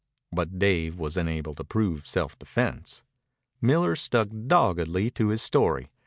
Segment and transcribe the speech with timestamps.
[0.31, 3.03] But Dave was unable to prove self defense.
[3.61, 5.91] Miller stuck doggedly to his story.